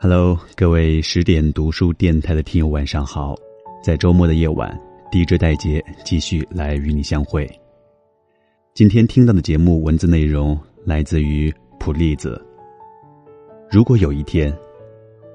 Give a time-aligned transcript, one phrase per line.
[0.00, 3.34] Hello，各位十点读书电台的听友，晚上好！
[3.82, 4.80] 在周末的夜晚
[5.10, 7.50] ，DJ 戴杰继续来与你相会。
[8.74, 12.40] 今天听到的节目文字内容来自于普利子。
[13.68, 14.56] 如果有一天，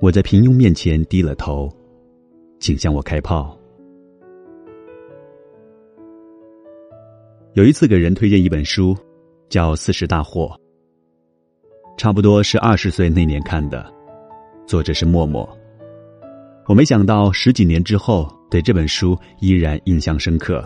[0.00, 1.68] 我在平庸面前低了头，
[2.60, 3.58] 请向我开炮。
[7.54, 8.96] 有一次给人推荐一本书，
[9.48, 10.56] 叫《四十大祸》，
[11.98, 13.92] 差不多是二十岁那年看的。
[14.66, 15.48] 作者是默默。
[16.66, 20.62] 我没想到十几年之后对这本书依然印象深刻，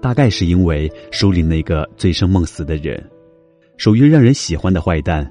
[0.00, 3.02] 大概是因为书里那个醉生梦死的人，
[3.76, 5.30] 属于让人喜欢的坏蛋。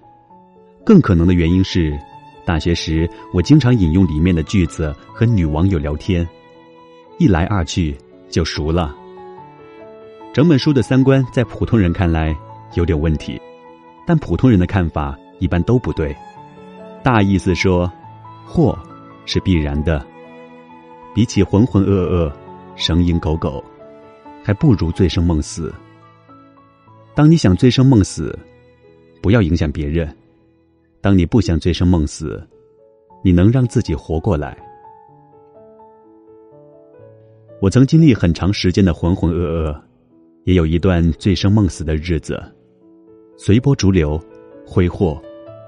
[0.84, 1.98] 更可能的原因是，
[2.46, 6.28] 大学时我经常引用里面的句子和女网友聊天，
[7.18, 7.96] 一来二去
[8.30, 8.96] 就熟了。
[10.34, 12.36] 整本书的三观在普通人看来
[12.74, 13.40] 有点问题，
[14.06, 16.16] 但普通人的看法一般都不对。
[17.06, 17.88] 大意思说，
[18.48, 18.76] 祸
[19.28, 20.04] 是必然的。
[21.14, 22.34] 比起浑浑噩噩、
[22.76, 23.64] 神吟狗苟，
[24.44, 25.72] 还不如醉生梦死。
[27.14, 28.36] 当你想醉生梦死，
[29.22, 30.08] 不要影响别人；
[31.00, 32.44] 当你不想醉生梦死，
[33.24, 34.58] 你能让自己活过来。
[37.62, 39.80] 我曾经历很长时间的浑浑噩噩，
[40.46, 42.42] 也有一段醉生梦死的日子，
[43.38, 44.20] 随波逐流，
[44.66, 45.22] 挥霍，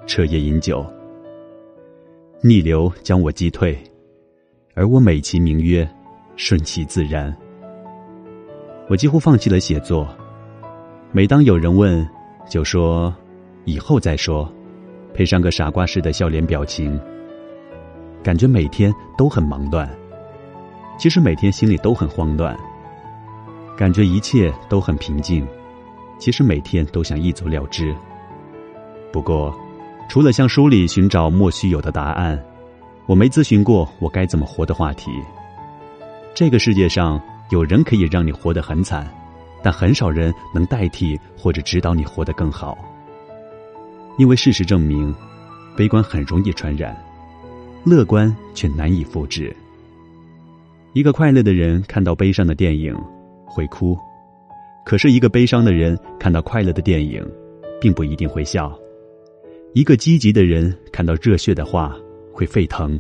[0.07, 0.83] 彻夜饮酒。
[2.41, 3.75] 逆流将我击退，
[4.75, 5.87] 而我美其名曰
[6.35, 7.35] 顺其自然。
[8.87, 10.07] 我几乎放弃了写作，
[11.11, 12.07] 每当有人问，
[12.47, 13.13] 就说
[13.65, 14.47] 以后再说，
[15.15, 16.99] 配上个傻瓜似的笑脸表情。
[18.21, 19.89] 感觉每天都很忙乱，
[20.99, 22.55] 其实每天心里都很慌乱。
[23.75, 25.43] 感觉一切都很平静，
[26.19, 27.95] 其实每天都想一走了之。
[29.11, 29.57] 不过。
[30.07, 32.41] 除了向书里寻找莫须有的答案，
[33.05, 35.11] 我没咨询过我该怎么活的话题。
[36.33, 39.05] 这个世界上有人可以让你活得很惨，
[39.61, 42.77] 但很少人能代替或者指导你活得更好。
[44.17, 45.13] 因为事实证明，
[45.75, 46.95] 悲观很容易传染，
[47.83, 49.55] 乐观却难以复制。
[50.93, 52.95] 一个快乐的人看到悲伤的电影
[53.45, 53.95] 会哭，
[54.85, 57.23] 可是一个悲伤的人看到快乐的电影，
[57.79, 58.75] 并不一定会笑。
[59.77, 61.95] 一个积极的人看到热血的话
[62.33, 62.99] 会沸腾，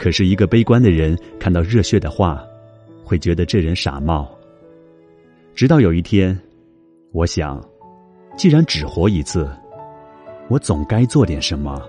[0.00, 2.44] 可是，一个悲观的人看到热血的话，
[3.04, 4.28] 会觉得这人傻冒。
[5.54, 6.36] 直到有一天，
[7.12, 7.64] 我想，
[8.36, 9.48] 既然只活一次，
[10.48, 11.80] 我总该做点什么。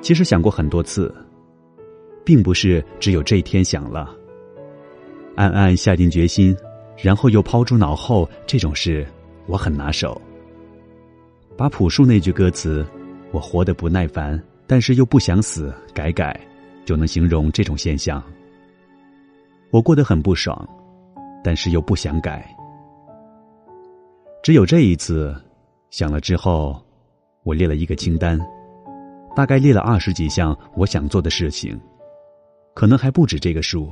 [0.00, 1.14] 其实想过很多次，
[2.24, 4.12] 并不是只有这一天想了。
[5.36, 6.56] 暗暗下定决心，
[7.00, 9.06] 然后又抛诸脑后，这种事
[9.46, 10.20] 我很拿手。
[11.58, 12.86] 把朴树那句歌词
[13.34, 16.40] “我活得不耐烦，但是又不想死”改改，
[16.84, 18.22] 就能形容这种现象。
[19.72, 20.56] 我过得很不爽，
[21.42, 22.48] 但是又不想改。
[24.40, 25.34] 只有这一次，
[25.90, 26.80] 想了之后，
[27.42, 28.38] 我列了一个清单，
[29.34, 31.76] 大概列了二十几项我想做的事情，
[32.72, 33.90] 可能还不止这个数。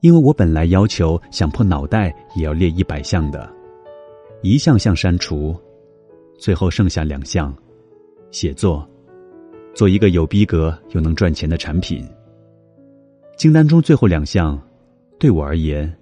[0.00, 3.48] 因为我本来要求想破脑袋也要列一百项的，
[4.42, 5.56] 一项项删除。
[6.38, 7.54] 最后剩下两项：
[8.30, 8.88] 写作，
[9.74, 12.06] 做一个有逼格又能赚钱的产品。
[13.36, 14.60] 清单中最后两项，
[15.18, 15.92] 对我而言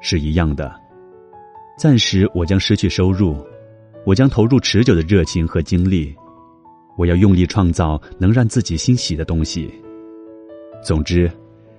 [0.00, 0.72] 是一样的。
[1.78, 3.36] 暂时我将失去收入，
[4.04, 6.14] 我将投入持久的热情和精力。
[6.98, 9.72] 我要用力创造能让自己欣喜的东西。
[10.84, 11.30] 总之，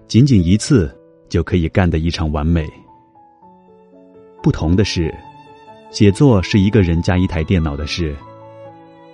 [0.08, 0.94] 仅仅一次
[1.30, 2.68] 就可以干得异常完美。
[4.42, 5.14] 不同的是。
[5.94, 8.16] 写作是一个人加一台电脑的事，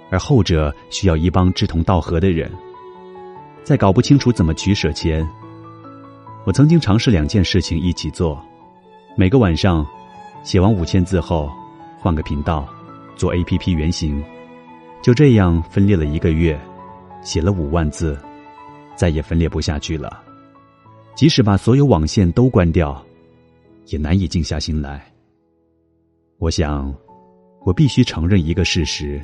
[0.10, 2.50] 而后者需要一帮志同道合的人。
[3.66, 5.28] 在搞不清楚怎么取舍前，
[6.46, 8.42] 我曾经尝试两件事情一起做：
[9.18, 9.86] 每个晚上
[10.42, 11.52] 写完五千字后，
[12.00, 12.66] 换个频道
[13.18, 14.24] 做 A P P 原型。
[15.02, 16.58] 就这样分裂了一个月，
[17.22, 18.18] 写了五万字，
[18.96, 20.24] 再也分裂不下去了。
[21.14, 23.06] 即使把所有网线都关掉，
[23.88, 25.06] 也难以静下心来。
[26.40, 26.96] 我想，
[27.66, 29.22] 我必须承认一个事实：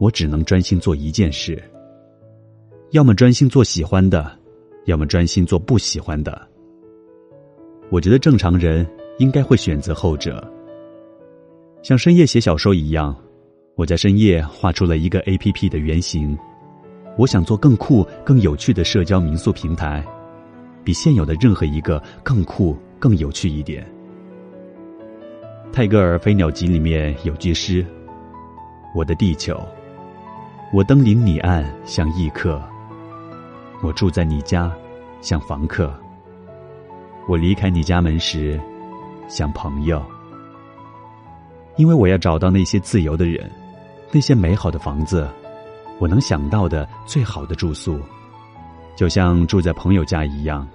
[0.00, 1.62] 我只能专心做一件事。
[2.92, 4.34] 要么专心做喜欢的，
[4.86, 6.48] 要么专心做不喜欢的。
[7.90, 10.42] 我觉得正常人应该会选择后者。
[11.82, 13.14] 像深夜写小说一样，
[13.74, 16.34] 我在深夜画出了一个 A P P 的原型。
[17.18, 20.02] 我想做更酷、更有趣的社交民宿平台，
[20.82, 23.86] 比现有的任何一个更酷、更有趣一点。
[25.72, 27.84] 泰戈尔《飞鸟集》里面有句诗
[28.94, 29.60] ：“我的地球。”
[30.72, 32.60] 我登临你岸像异客，
[33.84, 34.70] 我住在你家
[35.20, 35.94] 像房客，
[37.28, 38.60] 我离开你家门时
[39.28, 40.04] 像朋友。
[41.76, 43.48] 因为我要找到那些自由的人，
[44.10, 45.28] 那些美好的房子，
[46.00, 48.00] 我能想到的最好的住宿，
[48.96, 50.66] 就像住在朋友家一样。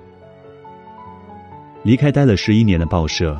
[1.83, 3.37] 离开待了十一年的报社，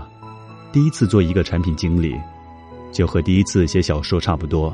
[0.72, 2.16] 第一次做一个产品经理，
[2.94, 4.74] 就和第一次写小说差不多。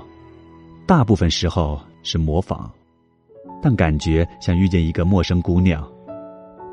[0.85, 2.69] 大部分时候是模仿，
[3.63, 5.85] 但感觉像遇见一个陌生姑娘。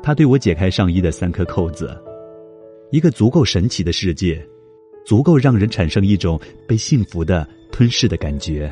[0.03, 1.99] 她对我解开上衣的三颗扣子，
[2.91, 4.45] 一个足够神奇的世界，
[5.05, 8.71] 足够让人产生一种被幸福的吞噬的感觉。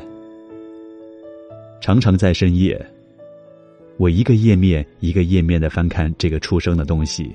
[1.80, 2.80] 常常在深夜，
[3.96, 7.34] 我一个页面一个页面的翻看这个出生的东西。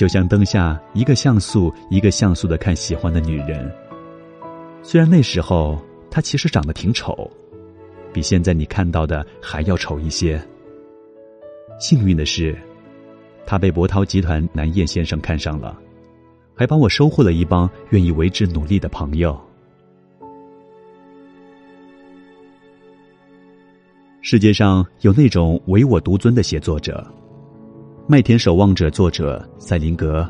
[0.00, 3.70] 就像灯下一个像素一个像素的看喜欢的女人，
[4.82, 5.78] 虽然那时候
[6.10, 7.30] 她其实长得挺丑，
[8.10, 10.40] 比现在你看到的还要丑一些。
[11.78, 12.56] 幸运的是，
[13.44, 15.78] 她被博涛集团南燕先生看上了，
[16.54, 19.38] 还帮我收获了一帮愿意为之努力的朋友。
[24.22, 27.06] 世界上有那种唯我独尊的写作者。
[28.10, 30.28] 《麦田守望者》作者塞林格，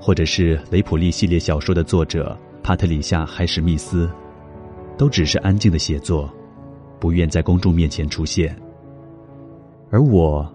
[0.00, 4.08] 或者是雷普利系列小说的作者帕特里夏·海史密斯，
[4.96, 6.32] 都只是安静的写作，
[7.00, 8.56] 不愿在公众面前出现。
[9.90, 10.48] 而我，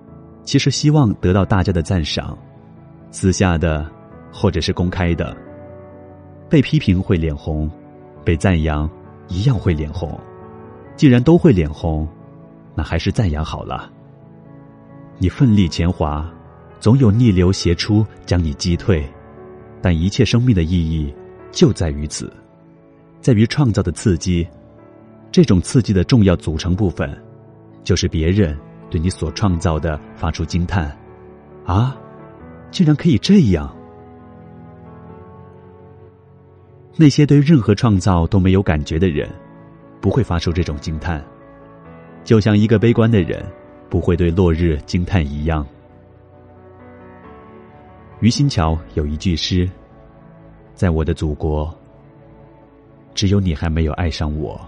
[0.45, 2.37] 其实希望得到大家的赞赏，
[3.11, 3.85] 私下的，
[4.31, 5.35] 或者是公开的。
[6.49, 7.69] 被批评会脸红，
[8.23, 8.89] 被赞扬
[9.27, 10.17] 一样会脸红。
[10.95, 12.07] 既然都会脸红，
[12.73, 13.91] 那还是赞扬好了。
[15.17, 16.33] 你奋力前滑。
[16.81, 19.07] 总有逆流斜出将你击退，
[19.83, 21.13] 但一切生命的意义
[21.51, 22.33] 就在于此，
[23.21, 24.45] 在于创造的刺激。
[25.31, 27.15] 这种刺激的重要组成部分，
[27.83, 28.57] 就是别人
[28.89, 30.91] 对你所创造的发出惊叹
[31.65, 31.95] ：“啊，
[32.71, 33.73] 竟然可以这样！”
[36.97, 39.29] 那些对任何创造都没有感觉的人，
[40.01, 41.23] 不会发出这种惊叹，
[42.23, 43.45] 就像一个悲观的人
[43.87, 45.63] 不会对落日惊叹一样。
[48.21, 49.69] 于心桥有一句诗
[50.75, 51.75] ：“在我的祖国，
[53.15, 54.59] 只有你还没有爱上我。”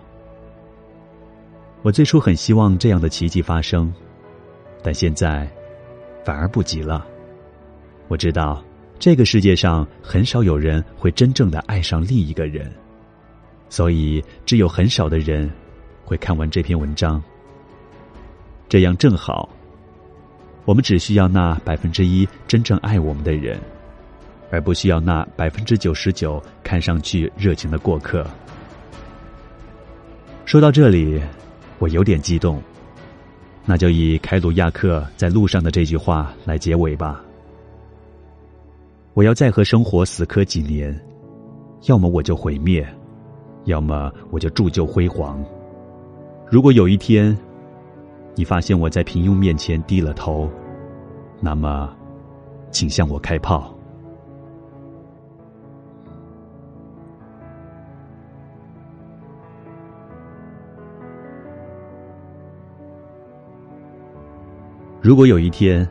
[1.84, 3.94] 我最初很希望这样的奇迹发生，
[4.82, 5.48] 但现在
[6.26, 7.06] 反而不急了。
[8.08, 8.64] 我知道
[8.98, 12.72] 这个世界上很少有人会真正的爱上另一个人，
[13.70, 15.48] 所以只有很少的人
[16.04, 17.22] 会看完这篇文章。
[18.68, 19.48] 这样正好。
[20.65, 23.60] 我们只需要那百分之一真正爱我们的人，
[24.50, 28.25] 而不需要那百分之九十九看上去热情的过客。
[30.45, 31.21] 说到这里，
[31.80, 32.62] 我有点激动，
[33.65, 37.21] 那就以凯鲁亚克在路上的这句话来结尾吧。
[39.13, 40.98] 我要再和生活死磕几年，
[41.88, 42.88] 要么我就毁灭，
[43.65, 45.44] 要么我就铸就辉煌。
[46.50, 47.38] 如果有一天，
[48.36, 50.50] 你发现我在平庸面前低了头，
[51.40, 51.96] 那么，
[52.72, 53.74] 请向我开炮。
[65.00, 65.88] 如果有一天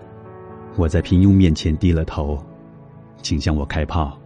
[0.77, 2.43] 我在平庸面前低了头，
[3.19, 4.19] 请向我开炮。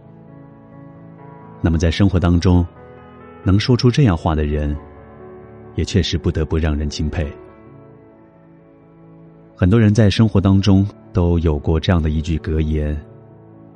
[1.61, 2.65] 那么，在生活当中，
[3.43, 4.75] 能说出这样话的人，
[5.75, 7.31] 也确实不得不让人钦佩。
[9.59, 12.95] 很多人在生活当中都有过这样的一句格言：“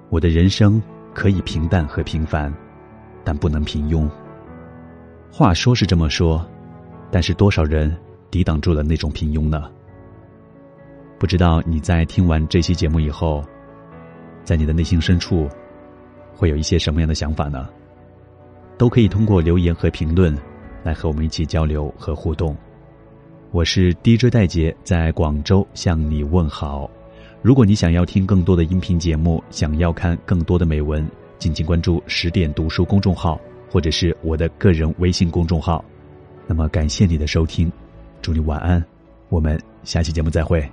[0.09, 0.79] 我的人生
[1.11, 2.53] 可以平淡和平凡，
[3.23, 4.07] 但不能平庸。”
[5.33, 6.45] 话说是这么说，
[7.09, 7.97] 但是多少人
[8.29, 9.71] 抵挡住了那种平庸呢？
[11.17, 13.43] 不知道你在听完这期节目以后，
[14.43, 15.49] 在你的内心深处，
[16.35, 17.67] 会有一些什么样的想法呢？
[18.77, 20.37] 都可以通过留言和评论，
[20.83, 22.55] 来和我们一起交流和互动。
[23.51, 26.89] 我是 DJ 戴杰，在广州向你问好。
[27.41, 31.05] 如果你想要听更多的音频节目，想要看更多的美文，
[31.37, 33.37] 敬请关注十点读书公众号，
[33.69, 35.83] 或者是我的个人微信公众号。
[36.47, 37.69] 那么，感谢你的收听，
[38.21, 38.81] 祝你晚安，
[39.27, 40.65] 我们下期节目再会。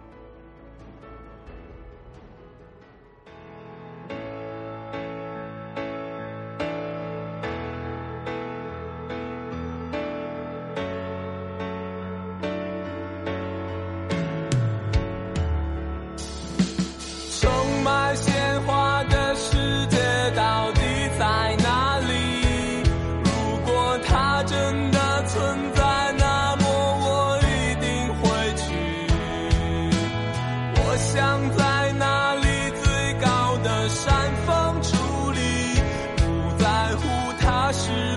[37.73, 38.08] 是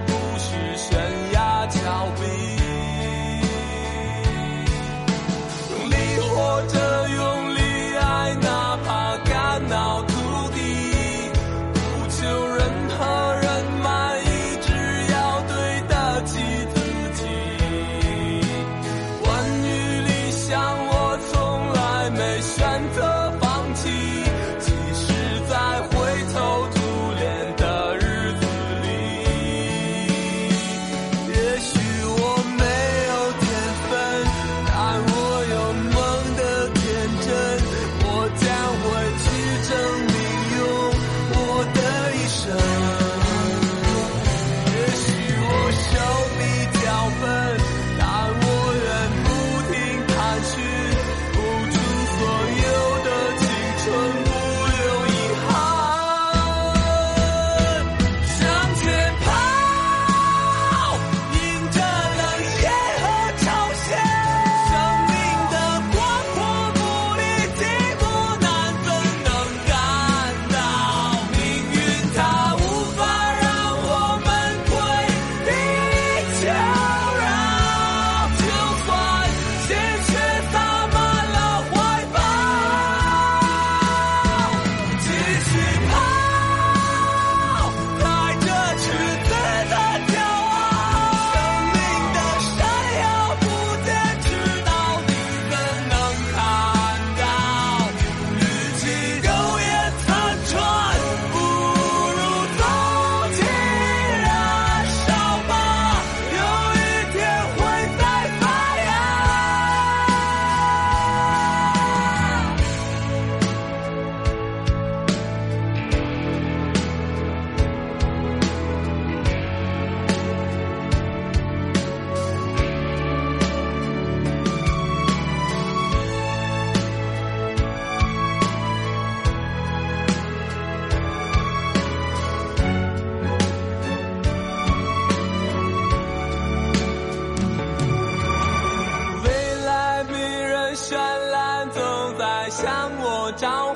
[143.37, 143.70] 向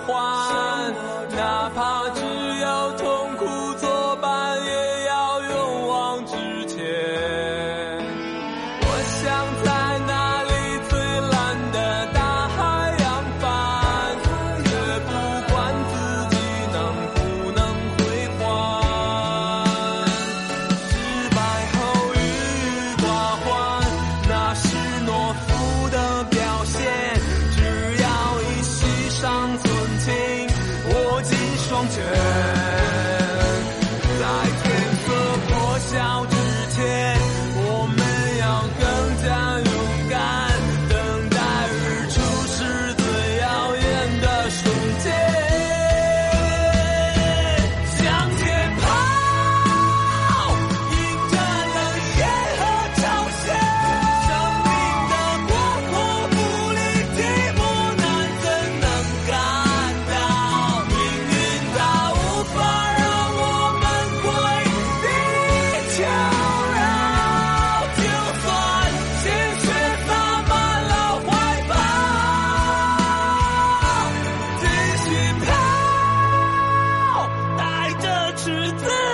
[78.46, 79.05] 是在。